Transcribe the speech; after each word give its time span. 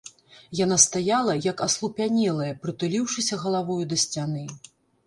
Яна 0.59 0.77
стаяла, 0.85 1.35
як 1.49 1.61
аслупянелая, 1.67 2.51
прытуліўшыся 2.65 3.43
галавою 3.47 3.81
да 3.95 4.05
сцяны. 4.07 4.43